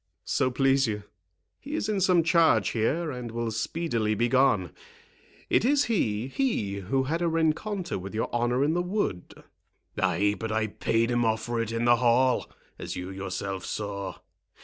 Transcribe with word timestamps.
"So 0.25 0.49
please 0.49 0.87
you, 0.87 1.03
he 1.59 1.75
is 1.75 1.87
in 1.87 2.01
some 2.01 2.23
charge 2.23 2.69
here, 2.69 3.11
and 3.11 3.29
will 3.29 3.51
speedily 3.51 4.15
be 4.15 4.29
gone.—It 4.29 5.63
is 5.63 5.83
he—he 5.83 6.77
who 6.89 7.03
had 7.03 7.21
a 7.21 7.27
rencontre 7.27 7.99
with 7.99 8.15
your 8.15 8.27
honour 8.33 8.63
in 8.63 8.73
the 8.73 8.81
wood." 8.81 9.43
"Ay, 10.01 10.33
but 10.39 10.51
I 10.51 10.65
paid 10.65 11.11
him 11.11 11.23
off 11.23 11.43
for 11.43 11.61
it 11.61 11.71
in 11.71 11.85
the 11.85 11.97
hall, 11.97 12.51
as 12.79 12.95
you 12.95 13.11
yourself 13.11 13.63
saw. 13.63 14.15